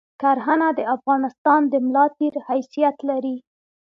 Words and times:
کرهنه 0.21 0.69
د 0.77 0.79
افغانستان 0.95 1.61
د 1.71 1.73
ملاتیر 1.85 2.33
حیثیت 2.47 2.97
لری 3.09 3.37